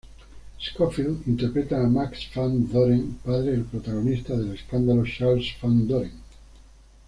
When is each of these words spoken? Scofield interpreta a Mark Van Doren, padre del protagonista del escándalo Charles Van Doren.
Scofield 0.59 1.27
interpreta 1.27 1.79
a 1.79 1.87
Mark 1.87 2.15
Van 2.33 2.65
Doren, 2.67 3.19
padre 3.23 3.51
del 3.51 3.65
protagonista 3.65 4.35
del 4.35 4.55
escándalo 4.55 5.05
Charles 5.05 5.53
Van 5.61 5.87
Doren. 5.87 6.11